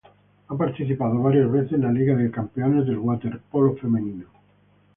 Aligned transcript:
Ha 0.47 0.57
participado 0.57 1.21
varias 1.21 1.51
veces 1.51 1.73
en 1.73 1.83
la 1.83 1.91
liga 1.91 2.15
de 2.15 2.31
campeones 2.31 2.87
de 2.87 2.97
waterpolo 2.97 3.75
femenino. 3.77 4.25